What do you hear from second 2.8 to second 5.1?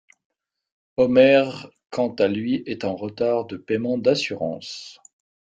en retard de paiement d'assurance.